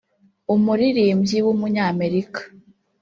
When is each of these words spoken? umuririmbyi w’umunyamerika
umuririmbyi 0.53 1.37
w’umunyamerika 1.45 2.41